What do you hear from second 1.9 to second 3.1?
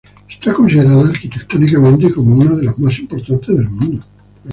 como una de las más